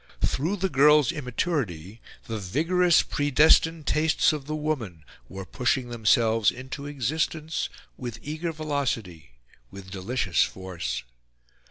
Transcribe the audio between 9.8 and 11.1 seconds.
delicious force.